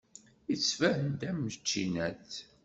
[0.49, 2.31] Yettban-d am tčinat.